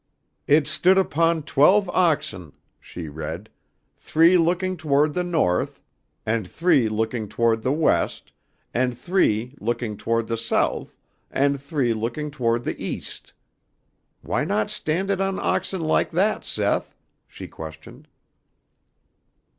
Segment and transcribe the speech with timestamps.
[0.47, 3.51] "It stood upon twelve oxen," she read,
[3.95, 5.79] "three looking toward the north,
[6.25, 8.31] and three looking toward the west
[8.73, 10.97] and three looking toward the south
[11.29, 13.33] and three looking toward the east.
[14.23, 16.95] Why not stand it on oxen like that, Seth?"
[17.27, 18.07] she questioned.